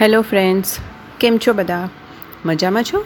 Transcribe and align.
Hello 0.00 0.22
friends, 0.22 0.76
કેમ 1.20 1.38
છો 1.38 1.52
બધા? 1.52 1.88
મજામાં 2.44 2.82
છો? 2.82 3.04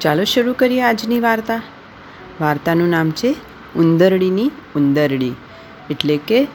ચાલો 0.00 0.24
શરૂ 0.24 0.52
કરીએ 0.52 0.82
આજની 0.82 1.20
વાર્તા. 1.20 1.62
વાર્તાનું 2.40 2.88
નામ 2.88 3.10
છે 3.10 3.36
ઉંદરડીની 3.76 4.50
ઉંદરડી. 4.76 5.32
એટલે 5.90 6.16
કે 6.16 6.48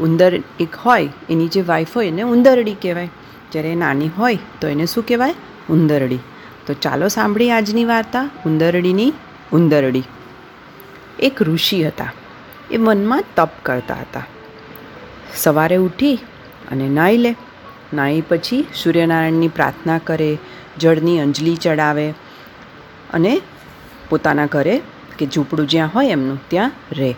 ઉંદર 0.00 0.34
એક 0.60 0.74
હોય, 0.74 1.08
એની 1.30 1.48
જે 1.48 1.60
વાઈફ 1.60 1.96
હોય 1.96 2.08
એને 2.08 2.22
ઉંદરડી 2.22 2.74
કહેવાય. 2.74 3.08
જ્યારે 3.52 3.68
એ 3.68 3.74
નાની 3.74 4.08
હોય, 4.08 4.38
તો 4.60 4.68
એને 4.68 4.86
શું 4.86 5.06
કહેવાય? 5.06 5.34
ઉંદરડી. 5.70 6.18
તો 6.66 6.74
ચાલો 6.74 7.08
સાંભળીએ 7.08 7.50
આજની 7.50 7.84
વાર્તા, 7.84 8.30
ઉંદરડીની 8.46 9.12
ઉંદરડી. 9.52 10.02
એક 11.20 11.42
ઋષિ 11.42 11.84
હતા. 11.84 12.12
એ 12.70 12.76
મનમાં 12.76 13.24
તપ 13.36 13.50
કરતા 13.62 13.94
હતા. 13.94 14.24
સવારે 15.36 15.76
ઉઠી 15.76 16.18
અને 16.70 16.88
નાહી 16.88 17.16
લે. 17.16 17.36
નાહી 17.98 18.22
પછી 18.30 18.62
સૂર્યનારાયણની 18.80 19.52
પ્રાર્થના 19.56 20.00
કરે, 20.08 20.30
જળની 20.78 21.18
અંજલિ 21.24 21.54
ચડાવે 21.56 22.06
અને 23.16 23.34
પોતાના 24.10 24.48
ઘરે 24.54 24.76
કે 25.18 25.26
ઝૂંપડું 25.26 25.70
જ્યાં 25.72 25.94
હોય 25.94 26.16
એમનું 26.16 26.40
ત્યાં 26.50 26.72
રહે. 26.98 27.10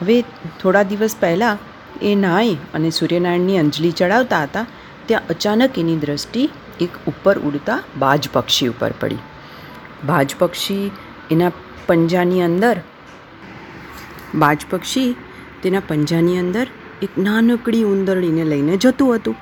હવે 0.00 0.16
થોડા 0.60 0.86
દિવસ 0.92 1.16
પહેલાં 1.20 1.62
એ 2.02 2.14
નાહી 2.24 2.56
અને 2.74 2.88
સૂર્યનારાયણની 2.90 3.58
અંજલિ 3.64 3.92
ચડાવતા 3.92 4.42
હતા, 4.46 4.66
ત્યાં 5.06 5.30
અચાનક 5.34 5.78
એની 5.82 6.00
દ્રષ્ટિ 6.04 6.42
એક 6.84 6.92
ઉપર 7.10 7.36
ઉડતા 7.48 7.78
બાજ 7.98 8.28
પક્ષી 8.34 8.72
ઉપર 8.74 8.92
પડી. 9.00 9.22
બાજ 10.10 10.36
પક્ષી 10.38 10.84
એના 11.30 11.52
પંજાની 11.86 12.42
અંદર, 12.48 12.76
બાજ 14.42 14.60
પક્ષી 14.70 15.10
તેના 15.62 15.86
પંજાની 15.88 16.38
અંદર 16.44 16.66
એક 17.02 17.12
નાનકડી 17.26 17.84
ઉંદરડીને 17.94 18.44
લઈને 18.52 18.74
જતું 18.76 19.14
હતું. 19.16 19.36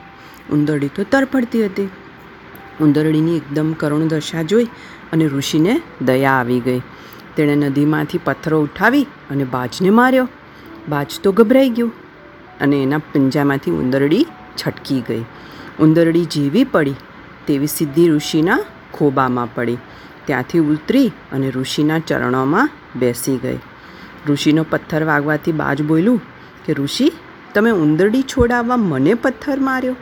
ઉંદરડી 0.52 0.88
તો 0.88 1.04
તરફડતી 1.04 1.64
હતી. 1.64 1.88
ઉંદરડીની 2.80 3.36
એકદમ 3.36 3.72
કરુણ 3.72 4.00
દશા 4.00 4.42
જોઈ 4.42 4.64
અને 5.12 5.26
ઋષિને 5.26 5.82
દયા 6.02 6.32
આવી 6.32 6.60
ગઈ. 6.60 6.80
તેણે 7.36 7.54
નદીમાંથી 7.54 8.18
પથ્થરો 8.24 8.60
ઉઠાવી 8.60 9.02
અને 9.02 9.44
બાજને 9.44 9.90
માર્યો. 9.90 10.28
બાજ 10.88 11.06
તો 11.22 11.32
ગભરાઈ 11.32 11.70
ગયો 11.70 11.90
અને 12.60 12.82
એના 12.82 12.98
પંજામાંથી 12.98 13.70
ઉંદરડી 13.70 14.26
છટકી 14.66 15.00
ગઈ. 15.00 15.24
ઉંદરડી 15.80 16.24
જેવી 16.24 16.64
પડી 16.64 16.94
તેવી 17.46 17.66
સીધી 17.66 18.08
ઋષિના 18.08 18.58
ખોબામાં 18.92 19.54
પડી. 19.54 19.76
ત્યાંથી 20.24 20.58
ઉતરી 20.58 21.12
અને 21.32 21.50
ઋષિના 21.50 21.98
ચરણોમાં 21.98 22.70
બેસી 22.96 23.36
ગઈ. 23.36 23.58
ઋષિનો 24.28 24.66
પથ્થર 24.70 25.04
વાગવાથી 25.04 25.52
બાજ 25.52 25.82
બોલ્યું 25.82 26.20
કે, 26.64 26.72
ઋષિ, 26.72 27.12
તમે 27.54 27.70
ઉંદરડી 27.70 28.22
છોડાવવા 28.22 28.76
મને 28.76 29.14
પથ્થર 29.14 29.60
માર્યો? 29.60 29.96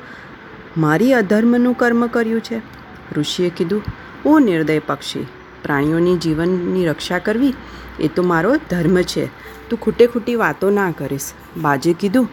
મારી 0.76 1.12
અધર્મનું 1.12 1.74
કર્મ 1.74 2.06
કર્યું 2.06 2.40
છે. 2.40 2.62
ઋષિએ 3.16 3.50
કીધું, 3.50 3.82
ઓ 4.26 4.38
નિર્દય 4.38 4.78
પક્ષી, 4.78 5.26
પ્રાણીઓની 5.62 6.16
જીવનની 6.16 6.86
રક્ષા 6.86 7.18
કરવી 7.18 7.54
એ 8.00 8.08
તો 8.08 8.22
મારો 8.22 8.56
ધર્મ 8.70 9.02
છે. 9.02 9.26
તું 9.70 9.80
ખૂટે 9.80 10.06
ખૂટી 10.06 10.34
વાતો 10.34 10.70
ના 10.70 10.90
કરીશ. 10.90 11.32
બાજે 11.56 11.92
કીધું 11.92 12.28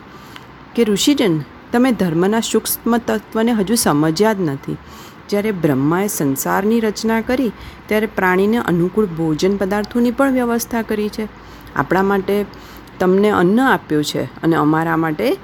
કે, 0.75 0.83
ઋષિજન, 0.83 1.39
તમે 1.71 1.91
ધર્મના 1.91 2.39
સૂક્ષ્મ 2.39 2.97
તત્વને 2.97 3.51
હજુ 3.51 3.75
સમજ્યા 3.75 4.33
જ 4.33 4.41
નથી. 4.41 4.77
જ્યારે 5.29 5.51
બ્રહ્માએ 5.51 6.07
સંસારની 6.07 6.79
રચના 6.79 7.21
કરી, 7.21 7.51
ત્યારે 7.85 8.05
પ્રાણીને 8.05 8.57
અનુકૂળ 8.57 9.05
ભોજન 9.05 9.57
પદાર્થોની 9.57 10.11
પણ 10.11 10.31
વ્યવસ્થા 10.31 10.81
કરી 10.81 11.09
છે. 11.09 11.27
આપણા 11.75 12.03
માટે 12.03 12.45
તમને 12.99 13.29
અન્ન 13.29 13.61
આપ્યું 13.61 14.03
છે 14.03 14.23
અને 14.23 14.55
અમારા 14.55 14.97
માટે 14.97 15.37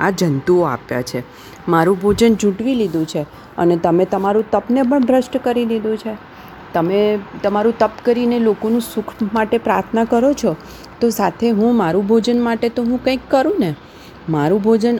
આ 0.00 0.10
જંતુઓ 0.10 0.62
આપ્યા 0.62 1.02
છે. 1.02 1.22
મારું 1.68 2.00
ભોજન 2.00 2.34
જૂંટવી 2.34 2.74
લીધું 2.74 3.06
છે 3.06 3.22
અને 3.58 3.76
તમે 3.76 4.04
તમારું 4.04 4.50
તપને 4.50 4.82
પણ 4.82 5.04
ભ્રષ્ટ 5.04 5.36
કરી 5.36 5.64
દીધું 5.64 5.96
છે. 5.96 6.16
તમે 6.74 7.18
તમારું 7.42 7.78
તપ 7.78 7.90
કરીને 8.02 8.38
લોકોનું 8.38 8.80
સુખ 8.80 9.12
માટે 9.34 9.58
પ્રાર્થના 9.58 10.04
કરો 10.04 10.32
છો, 10.32 10.56
તો 11.00 11.10
સાથે 11.10 11.50
હું 11.50 11.76
મારું 11.76 12.06
ભોજન 12.06 12.40
માટે 12.40 12.68
તો 12.68 12.82
હું 12.82 13.04
કંઈક 13.04 13.20
કરું 13.30 13.54
ને. 13.58 13.74
મારું 14.28 14.62
ભોજન 14.62 14.98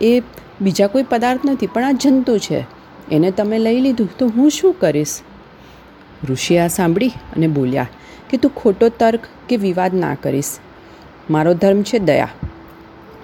એ 0.00 0.22
બીજા 0.60 0.86
કોઈ 0.86 1.02
પદાર્થ 1.02 1.40
નથી, 1.44 1.66
પણ 1.66 1.84
આ 1.84 1.92
જંતુ 1.92 2.38
છે. 2.38 2.64
એને 3.12 3.30
તમે 3.30 3.58
લઈ 3.58 3.80
લીધું, 3.80 4.08
તો 4.18 4.26
હું 4.26 4.50
શું 4.50 4.74
કરીશ? 4.80 5.20
ઋષિ 6.30 6.58
આ 6.58 6.66
સાંભળી 6.66 7.08
અને 7.08 7.46
બોલ્યા 7.46 7.88
કે 8.30 8.36
તું 8.36 8.54
ખોટો 8.54 8.88
તર્ક 8.88 9.20
કે 9.48 9.56
વિવાદ 9.56 9.94
ના 9.94 10.14
કરીશ. 10.14 10.58
મારો 11.30 11.54
ધર્મ 11.54 11.82
છે 11.82 11.98
દયા. 11.98 12.28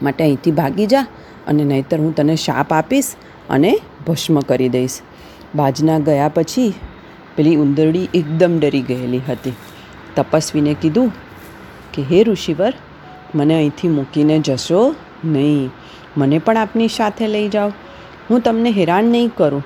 માટે 0.03 0.25
અહીંથી 0.25 0.50
ભાગી 0.50 0.87
જા 0.87 1.06
અને 1.47 1.65
નહીંતર 1.65 1.99
હું 1.99 2.15
તને 2.15 2.37
શાપ 2.37 2.72
આપીશ 2.72 3.15
અને 3.50 3.78
ભસ્મ 4.06 4.41
કરી 4.41 4.69
દઈશ. 4.69 5.00
બાજના 5.55 5.99
ગયા 5.99 6.28
પછી 6.28 6.75
પેલી 7.37 7.56
ઉંદરડી 7.56 8.09
એકદમ 8.15 8.61
ડરી 8.61 8.83
ગયેલી 8.83 9.21
હતી. 9.28 9.53
તપસ્વીને 10.16 10.75
કીધું 10.75 11.12
કે, 11.94 12.03
હે 12.03 12.22
ઋષિવર, 12.22 12.72
મને 13.34 13.55
અહીંથી 13.55 13.88
મૂકીને 13.88 14.38
જશો 14.38 14.94
નહીં. 15.25 15.71
મને 16.17 16.38
પણ 16.38 16.56
આપની 16.56 16.88
સાથે 16.88 17.27
લઈ 17.27 17.49
જાઓ. 17.49 17.69
હું 18.31 18.41
તમને 18.41 18.71
હેરાન 18.71 19.05
નહીં 19.05 19.31
કરું. 19.37 19.65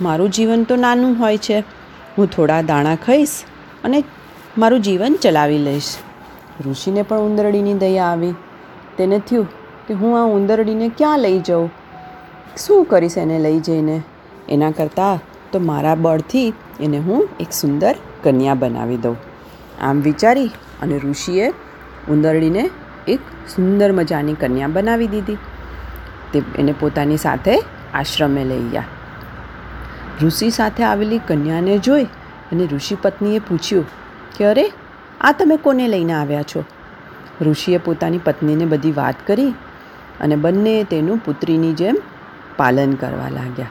મારું 0.00 0.30
જીવન 0.30 0.64
તો 0.64 0.76
નાનું 0.76 1.18
હોય 1.18 1.38
છે. 1.38 1.58
હું 2.18 2.30
થોડા 2.30 2.62
દાણા 2.62 2.94
ખાઈશ 2.94 3.30
અને 3.84 4.04
મારું 4.58 4.80
જીવન 4.80 5.16
ચલાવી 5.22 5.58
લઈશ. 5.58 5.96
ઋષિને 6.66 7.02
પણ 7.02 7.18
ઉંદરડીની 7.18 7.74
દયા 7.74 8.04
આવી. 8.04 8.34
તેને 8.98 9.18
થયું 9.18 9.57
કે 9.88 9.94
હું 9.94 10.22
આ 10.22 10.24
ઉંદરડીને 10.24 10.88
ક્યાં 10.88 11.18
લઈ 11.18 11.38
જાઉં? 11.38 11.70
શું 12.56 12.84
કરીશ 12.84 13.18
એને 13.18 13.38
લઈ 13.38 13.60
જઈને? 13.60 14.02
એના 14.48 14.70
કરતાં 14.70 15.18
તો 15.52 15.58
મારા 15.58 15.94
બળથી 15.94 16.52
એને 16.80 16.98
હું 16.98 17.28
એક 17.40 17.52
સુંદર 17.52 17.96
કન્યા 18.24 18.54
બનાવી 18.54 18.96
દઉં. 18.96 19.16
આમ 19.82 20.00
વિચારી 20.00 20.46
અને 20.82 20.98
ઋષિએ 20.98 21.48
ઉંદરડીને 22.08 22.70
એક 23.08 23.20
સુંદર 23.48 23.92
મજાની 23.92 24.34
કન્યા 24.34 24.66
બનાવી 24.66 25.06
દીધી. 25.06 25.38
તે 26.32 26.42
એને 26.58 26.74
પોતાની 26.80 27.16
સાથે 27.16 27.62
આશ્રમે 27.94 28.44
લઈ 28.44 28.62
ગયા. 28.62 28.84
ઋષિ 30.22 30.50
સાથે 30.50 30.84
આવેલી 30.84 31.18
કન્યાને 31.18 31.78
જોઈ 31.78 32.04
અને 32.52 32.66
ઋષિ 32.66 32.96
પત્નીએ 33.02 33.38
પૂછ્યું 33.38 33.84
કે, 34.38 34.44
અરે, 34.44 34.70
આ 35.20 35.32
તમે 35.32 35.56
કોને 35.56 35.88
લઈને 35.88 36.12
આવ્યા 36.12 36.42
છો? 36.42 36.64
ઋષિએ 37.42 37.78
પોતાની 37.78 38.18
પત્નીને 38.18 38.64
બધી 38.64 38.92
વાત 38.92 39.14
કરી 39.26 39.54
અને 40.20 40.36
બંને 40.36 40.84
તેનું 40.84 41.18
પુત્રીની 41.18 41.72
જેમ 41.72 41.96
પાલન 42.56 42.92
કરવા 42.92 43.28
લાગ્યા. 43.28 43.66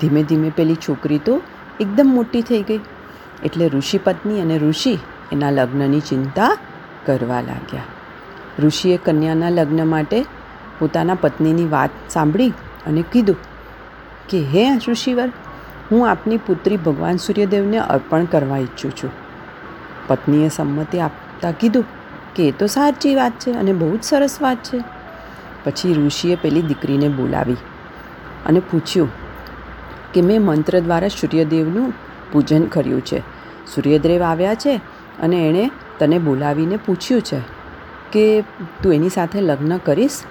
ધીમે 0.00 0.22
ધીમે 0.22 0.50
પેલી 0.50 0.74
છોકરી 0.74 1.18
તો 1.18 1.42
એકદમ 1.80 2.06
મોટી 2.06 2.42
થઈ 2.42 2.62
ગઈ. 2.62 2.80
એટલે 3.44 3.68
ઋષિ 3.68 3.98
પત્ની 3.98 4.40
અને 4.40 4.58
ઋષિ 4.58 4.98
એના 5.32 5.50
લગ્નની 5.50 6.00
ચિંતા 6.00 6.56
કરવા 7.06 7.40
લાગ્યા. 7.40 7.82
ઋષિએ 8.58 8.96
કન્યાના 8.96 9.48
લગ્ન 9.48 9.86
માટે 9.86 10.24
પોતાના 10.78 11.14
પત્નીની 11.14 11.68
વાત 11.68 11.90
સાંભળી 12.10 12.48
અને 12.86 13.04
કીધું 13.12 13.36
કે, 14.28 14.40
હે 14.40 14.78
ઋષિવર, 14.88 15.28
હું 15.90 16.10
આપની 16.10 16.36
પુત્રી 16.36 16.76
ભગવાન 16.76 17.16
સૂર્યદેવને 17.16 17.78
અર્પણ 17.78 18.24
કરવા 18.24 18.58
ઈચ્છું 18.58 18.90
છું. 18.90 19.10
પત્નીએ 20.06 20.48
સંમતિ 20.48 21.00
આપતા 21.00 21.52
કીધું 21.52 21.84
કે, 22.34 22.48
એ 22.48 22.50
તો 22.50 22.66
સાચી 22.66 23.14
વાત 23.14 23.32
છે 23.32 23.50
અને 23.50 23.72
બહુ 23.72 23.96
જ 23.96 24.02
સરસ 24.02 24.38
વાત 24.40 24.56
છે. 24.56 25.01
પછી 25.64 25.94
ઋષિએ 25.94 26.34
પેલી 26.34 26.62
દીકરીને 26.62 27.08
બોલાવી 27.08 27.56
અને 28.46 28.60
પૂછ્યું 28.60 29.08
કે 30.14 30.22
મેં 30.22 30.42
મંત્ર 30.42 30.80
દ્વારા 30.80 31.08
સૂર્યદેવનું 31.08 31.92
પૂજન 32.32 32.64
કર્યું 32.64 33.00
છે. 33.00 33.18
સૂર્યદેવ 33.74 34.22
આવ્યા 34.22 34.54
છે 34.54 34.80
અને 35.22 35.48
એણે 35.48 35.70
તને 35.98 36.18
બોલાવીને 36.18 36.76
પૂછ્યું 36.76 37.22
છે 37.22 37.40
કે 38.12 38.44
તું 38.82 38.94
એની 38.94 39.08
સાથે 39.08 39.40
લગ્ન 39.40 39.78
કરીશ? 39.78 40.22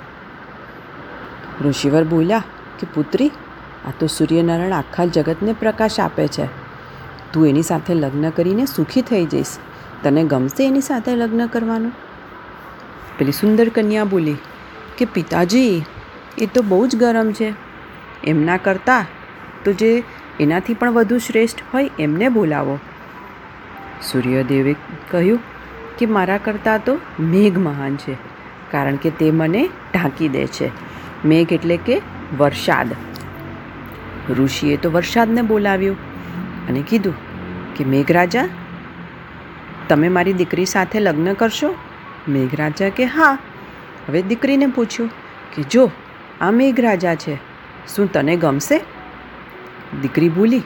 ઋષિવર 1.61 2.03
બોલ્યા 2.03 2.43
કે, 2.79 2.87
પુત્રી, 2.93 3.31
આ 3.87 3.91
તો 3.99 4.07
સૂર્યનારાયણ 4.07 4.73
આખા 4.73 5.05
જગતને 5.05 5.53
પ્રકાશ 5.53 5.99
આપે 5.99 6.27
છે. 6.27 6.45
તું 7.33 7.47
એની 7.47 7.61
સાથે 7.61 7.93
લગ્ન 7.93 8.29
કરીને 8.29 8.65
સુખી 8.65 9.01
થઈ 9.01 9.25
જઈશ. 9.25 9.57
તને 10.03 10.23
ગમશે 10.23 10.67
એની 10.67 10.81
સાથે 10.81 11.15
લગ્ન 11.15 11.47
કરવાનું? 11.47 11.91
પેલી 13.17 13.31
સુંદર 13.31 13.69
કન્યા 13.69 14.03
બોલી 14.03 14.35
કે 14.97 15.05
પિતાજી, 15.05 15.83
એ 16.37 16.45
તો 16.45 16.61
બહુ 16.61 16.87
જ 16.87 16.95
ગરમ 16.95 17.31
છે. 17.31 17.53
એમના 18.23 18.57
કરતાં 18.57 19.05
તો 19.63 19.73
જે 19.73 20.03
એનાથી 20.39 20.73
પણ 20.73 20.91
વધુ 20.91 21.17
શ્રેષ્ઠ 21.17 21.63
હોય 21.73 21.89
એમને 21.99 22.29
બોલાવો. 22.29 22.79
સૂર્યદેવે 24.01 24.75
કહ્યું 25.11 25.39
કે 25.97 26.05
મારા 26.05 26.37
કરતાં 26.37 26.83
તો 26.83 26.99
મેઘ 27.19 27.57
મહાન 27.57 27.95
છે, 27.95 28.15
કારણ 28.71 28.95
કે 28.95 29.09
તે 29.09 29.31
મને 29.31 29.69
ઢાંકી 29.93 30.29
દે 30.29 30.47
છે. 30.47 30.69
મેઘ 31.25 31.53
એટલે 31.53 31.77
કે 31.77 32.01
વરસાદ. 32.37 32.95
ઋષિએ 34.29 34.77
તો 34.77 34.91
વરસાદને 34.91 35.41
બોલાવ્યો 35.41 35.93
અને 36.69 36.81
કીધું 36.89 37.13
કે, 37.75 37.83
મેઘરાજા, 37.83 38.47
તમે 39.89 40.09
મારી 40.09 40.33
દીકરી 40.33 40.65
સાથે 40.65 40.99
લગ્ન 40.99 41.33
કરશો? 41.33 41.75
મેઘરાજા 42.29 42.89
કે, 42.89 43.05
હા. 43.05 43.37
હવે 44.07 44.21
દીકરીને 44.21 44.67
પૂછ્યું 44.67 45.09
કે, 45.55 45.63
જો 45.63 45.91
આ 46.41 46.51
મેઘરાજા 46.51 47.15
છે, 47.15 47.35
શું 47.95 48.11
તને 48.11 48.35
ગમશે? 48.35 48.77
દીકરી 50.01 50.29
ભૂલી 50.29 50.63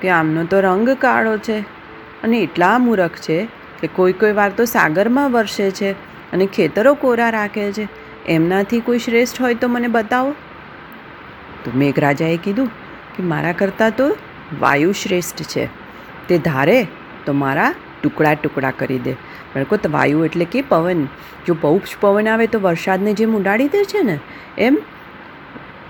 કે, 0.00 0.08
આમનો 0.08 0.44
તો 0.44 0.60
રંગ 0.60 0.88
કાળો 0.90 1.38
છે 1.38 1.60
અને 2.22 2.38
એટલા 2.38 2.78
મૂરખ 2.78 3.16
છે 3.16 3.48
કે 3.80 3.86
કોઈ 3.86 4.12
કોઈ 4.12 4.32
વાર 4.32 4.50
તો 4.50 4.64
સાગરમાં 4.64 5.32
વરસે 5.32 5.70
છે 5.70 5.92
અને 6.32 6.46
ખેતરો 6.46 6.94
કોરા 6.94 7.30
રાખે 7.30 7.72
છે. 7.72 7.88
એમનાથી 8.26 8.80
કોઈ 8.80 8.98
શ્રેષ્ઠ 8.98 9.40
હોય 9.40 9.54
તો 9.54 9.68
મને 9.68 9.88
બતાવો. 9.88 10.34
તો 11.64 11.70
મેઘરાજાએ 11.74 12.36
કીધું 12.36 12.66
કે, 13.16 13.22
મારા 13.22 13.52
કરતાં 13.52 13.96
તો 13.96 14.16
વાયુ 14.60 14.92
શ્રેષ્ઠ 14.92 15.42
છે. 15.42 15.66
તે 16.28 16.38
ધારે 16.38 16.86
તો 17.26 17.32
મારા 17.32 17.74
ટુકડા 18.06 18.34
ટુકડા 18.34 18.72
કરી 18.78 18.98
દે. 18.98 19.12
બાળકો 19.54 19.76
તો 19.76 19.90
વાયુ 19.90 20.24
એટલે 20.24 20.44
કે 20.44 20.62
પવન. 20.62 21.04
જો 21.46 21.54
જ 21.78 21.96
પવન 22.00 22.28
આવે 22.28 22.46
તો 22.46 22.60
વરસાદને 22.60 23.12
જેમ 23.12 23.36
ઉડાડી 23.36 23.68
દે 23.68 23.84
છે 23.84 24.02
ને, 24.02 24.18
એમ 24.58 24.78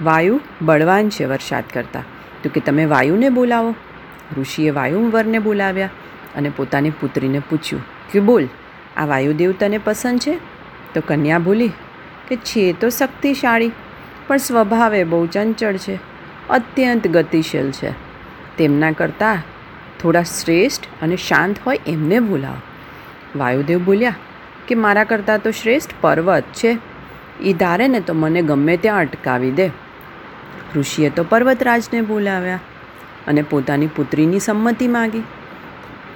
વાયુ 0.03 0.41
બળવાન 0.63 1.11
છે 1.11 1.25
વરસાદ 1.25 1.65
કરતાં. 1.75 2.05
તો 2.43 2.51
કે 2.55 2.61
તમે 2.61 2.85
વાયુને 2.85 3.29
બોલાવો. 3.29 3.75
ઋષિએ 4.39 4.71
વાયુવરને 4.71 5.39
બોલાવ્યા 5.39 5.91
અને 6.37 6.51
પોતાની 6.57 6.91
પુત્રીને 6.91 7.41
પૂછ્યું 7.51 7.83
કે 8.13 8.21
બોલ? 8.21 8.47
આ 8.97 9.07
વાયુદેવ 9.07 9.53
તને 9.59 9.79
પસંદ 9.79 10.19
છે? 10.19 10.35
તો 10.95 11.03
કન્યા 11.07 11.39
બોલી, 11.39 11.73
કે 12.29 12.37
છે 12.37 12.73
તો 12.73 12.89
શક્તિશાળી, 12.89 13.73
પણ 14.27 14.37
સ્વભાવે 14.37 15.05
બહુ 15.05 15.27
ચંચળ 15.27 15.77
છે, 15.77 15.99
અત્યંત 16.51 17.07
ગતિશીલ 17.09 17.71
છે. 17.71 17.91
તેમના 18.59 18.93
કરતાં 18.93 19.39
થોડા 20.03 20.23
શ્રેષ્ઠ 20.23 20.87
અને 21.03 21.17
શાંત 21.17 21.57
હોય 21.67 21.79
એમને 21.87 22.19
બોલાવો. 22.21 22.63
વાયુદેવ 23.39 23.81
બોલ્યા, 23.85 24.15
કે 24.69 24.75
મારા 24.75 25.05
કરતાં 25.05 25.43
તો 25.43 25.51
શ્રેષ્ઠ 25.51 25.91
પર્વત 26.01 26.45
છે. 26.55 26.79
એ 27.41 27.53
ધારે 27.53 27.89
ને 27.89 28.01
તો 28.01 28.15
મને 28.15 28.43
ગમે 28.43 28.77
ત્યાં 28.77 29.01
અટકાવી 29.01 29.51
દે. 29.51 29.71
ઋષિએ 30.77 31.11
તો 31.11 31.25
પર્વતરાજને 31.25 32.01
બોલાવ્યા 32.01 32.61
અને 33.27 33.43
પોતાની 33.43 33.87
પુત્રીની 33.87 34.41
સંમતિ 34.41 34.89
માગી. 34.89 35.23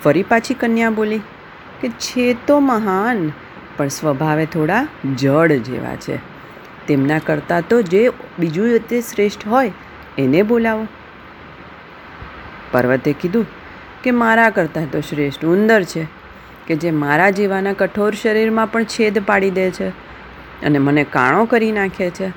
ફરી 0.04 0.22
પાછી 0.22 0.54
કન્યા 0.54 0.90
બોલી, 0.90 1.18
કે 1.80 1.88
છે 1.88 2.34
તો 2.46 2.60
મહાન, 2.60 3.30
પણ 3.76 3.88
સ્વભાવે 3.88 4.46
થોડા 4.46 4.86
જડ 5.16 5.52
જેવા 5.52 5.96
છે. 5.96 6.16
તેમના 6.86 7.18
કરતાં 7.18 7.68
તો 7.68 7.82
જે 7.82 8.10
બીજું 8.38 8.88
તે 8.88 9.00
શ્રેષ્ઠ 9.00 9.46
હોય 9.46 9.72
એને 10.18 10.42
બોલાવો. 10.42 10.88
પર્વતે 12.72 13.12
કીધું 13.12 13.46
કે 14.04 14.10
મારા 14.10 14.50
કરતાં 14.50 14.90
તો 14.90 15.00
શ્રેષ્ઠ 15.00 15.44
ઉંદર 15.44 15.82
છે, 15.82 16.06
કે 16.66 16.76
જે 16.76 16.90
મારા 16.90 17.30
જેવાના 17.30 17.72
કઠોર 17.72 18.14
શરીરમાં 18.14 18.72
પણ 18.72 18.84
છેદ 18.84 19.22
પાડી 19.26 19.50
દે 19.50 19.70
છે 19.70 19.88
અને 20.66 20.78
મને 20.78 21.04
કાણો 21.04 21.44
કરી 21.44 21.72
નાખે 21.72 22.10
છે. 22.10 22.28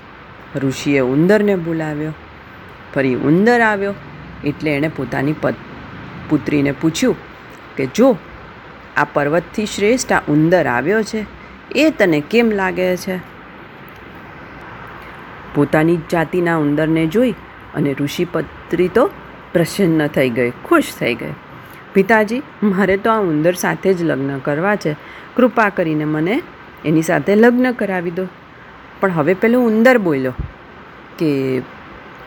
ઋષિએ 0.56 1.00
ઉંદરને 1.00 1.56
બોલાવ્યો. 1.56 2.14
ફરી 2.96 3.16
ઉંદર 3.16 3.62
આવ્યો 3.62 3.94
એટલે 4.44 4.72
એણે 4.72 4.88
પોતાની 4.88 5.34
પત, 5.42 5.56
પુત્રીને 6.30 6.72
પૂછ્યું 6.72 7.16
કે, 7.76 7.86
જો 7.86 8.18
આ 8.98 9.04
પર્વતથી 9.04 9.66
શ્રેષ્ઠ 9.66 10.12
આ 10.12 10.22
ઉંદર 10.28 10.68
આવ્યો 10.68 11.04
છે, 11.04 11.26
એ 11.76 11.90
તને 11.90 12.20
કેમ 12.22 12.52
લાગે 12.52 12.98
છે? 12.98 13.18
પોતાની 15.56 16.00
જાતિના 16.12 16.58
ઉંદરને 16.58 17.08
જોઈ 17.08 17.32
અને 17.76 17.94
ઋષિપત્રી 17.94 18.88
તો 18.88 19.10
પ્રસન્ન 19.54 20.08
થઈ 20.08 20.30
ગઈ, 20.30 20.52
ખુશ 20.66 20.94
થઈ 21.00 21.16
ગઈ. 21.16 21.34
પિતાજી, 21.94 22.42
મારે 22.64 22.98
તો 22.98 23.12
આ 23.12 23.20
ઉંદર 23.20 23.54
સાથે 23.54 23.94
જ 23.94 24.04
લગ્ન 24.04 24.40
કરવા 24.40 24.76
છે. 24.76 24.96
કૃપા 25.36 25.70
કરીને 25.70 26.06
મને 26.06 26.42
એની 26.86 27.02
સાથે 27.02 27.36
લગ્ન 27.36 27.72
કરાવી 27.72 28.12
દો. 28.12 28.28
પણ 29.00 29.12
હવે 29.12 29.34
પેલો 29.34 29.62
ઉંદર 29.62 29.98
બોલ્યો 29.98 30.32
કે, 31.20 31.62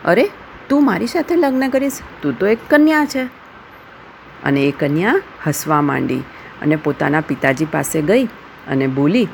અરે, 0.05 0.29
તું 0.69 0.85
મારી 0.85 1.07
સાથે 1.07 1.35
લગ્ન 1.35 1.69
કરીશ? 1.69 1.99
તું 2.21 2.39
તો 2.39 2.47
એક 2.47 2.59
કન્યા 2.69 3.05
છે. 3.05 3.23
અને 4.43 4.61
એ 4.61 4.71
કન્યા 4.71 5.21
હસવા 5.47 5.81
માંડી 5.81 6.19
અને 6.61 6.75
પોતાના 6.75 7.21
પિતાજી 7.21 7.65
પાસે 7.65 8.01
ગઈ 8.01 8.25
અને 8.67 8.87
બોલી 8.87 9.27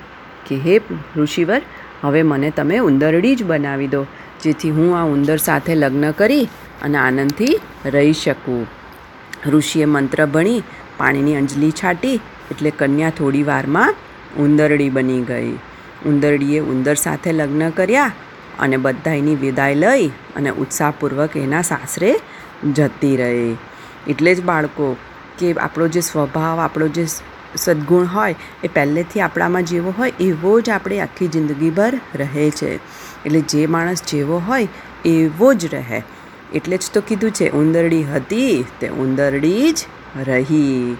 કે, 0.48 0.56
હે 0.56 0.82
ઋષિવર, 1.18 1.62
હવે 2.04 2.22
મને 2.22 2.50
તમે 2.50 2.78
ઉંદરડી 2.78 3.36
જ 3.36 3.44
બનાવી 3.44 3.88
દો, 3.88 4.06
જેથી 4.44 4.72
હું 4.72 4.98
આ 4.98 5.04
ઉંદર 5.04 5.38
સાથે 5.38 5.76
લગ્ન 5.76 6.12
કરી 6.12 6.48
અને 6.82 6.98
આનંદથી 6.98 7.60
રહી 7.86 8.14
શકું. 8.14 8.83
ઋષિએ 9.48 9.86
મંત્ર 9.86 10.26
ભણી, 10.26 10.64
પાણીની 10.98 11.36
અંજલી 11.36 11.72
છાંટી 11.72 12.20
એટલે 12.52 12.70
કન્યા 12.70 13.10
થોડી 13.10 13.44
વારમાં 13.44 13.96
ઉંદરડી 14.38 14.90
બની 14.90 15.22
ગઈ. 15.22 15.52
ઉંદરડીએ 16.06 16.60
ઉંદર 16.60 16.94
સાથે 16.94 17.32
લગ્ન 17.32 17.70
કર્યા 17.70 18.12
અને 18.60 18.78
બધા 18.78 19.12
એની 19.12 19.36
વિદાય 19.36 19.76
લઈ 19.76 20.08
અને 20.08 20.50
ઉત્સાહપૂર્વક 20.50 21.38
એના 21.38 21.62
સાસરે 21.62 22.20
જતી 22.74 23.18
રહી. 23.18 23.58
એટલે 24.08 24.36
જ 24.36 24.44
બાળકો, 24.44 24.98
કે 25.40 25.54
આપણો 25.54 25.88
જે 25.88 26.02
સ્વભાવ, 26.02 26.60
આપણો 26.60 26.88
જે 26.88 27.06
સદ્ગુણ 27.56 28.06
હોય 28.06 28.36
એ 28.64 28.68
પહેલેથી 28.68 29.22
આપણામાં 29.22 29.64
જેવો 29.64 29.94
હોય 29.98 30.14
એવો 30.20 30.62
જ 30.62 30.70
આપણે 30.70 31.00
આખી 31.00 31.28
જિંદગીભર 31.28 32.00
રહે 32.16 32.50
છે. 32.50 32.76
એટલે 33.26 33.42
જે 33.42 33.66
માણસ 33.66 34.04
જેવો 34.04 34.38
હોય 34.38 34.68
એવો 35.06 35.54
જ 35.54 35.66
રહે. 35.66 36.04
એટલે 36.54 36.78
જ 36.78 36.82
તો 36.94 37.02
કીધું 37.02 37.32
છે, 37.32 37.50
ઉંદરડી 37.50 38.04
હતી 38.04 38.66
તે 38.80 38.88
ઉંદરડી 38.88 39.72
જ 39.72 39.78
રહી. 40.28 40.98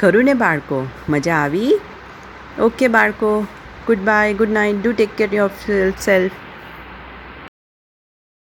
ખરું 0.00 0.24
ને 0.24 0.34
બાળકો, 0.34 0.86
મજા 1.08 1.34
આવી? 1.34 1.80
ઓકે 2.60 2.88
બાળકો, 2.88 3.46
goodbye, 3.98 4.34
good 4.34 4.50
night, 4.50 4.82
do 4.82 4.92
take 4.92 5.08
care 5.16 5.28
yourself. 6.00 6.30